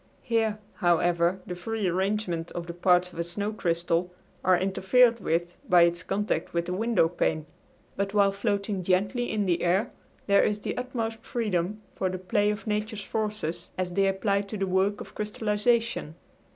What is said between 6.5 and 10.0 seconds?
with the window pane, but while floating gently in the air